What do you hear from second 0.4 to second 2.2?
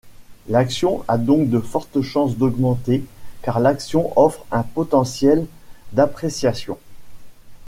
L'action a donc de fortes